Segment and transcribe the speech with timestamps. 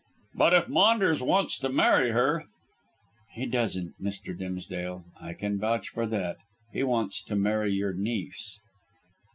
[0.33, 2.45] "But if Maunders wants to marry her"
[3.35, 4.35] "He doesn't, Mr.
[4.35, 5.05] Dimsdale.
[5.21, 6.37] I can vouch for that.
[6.73, 8.57] He wants to marry your niece."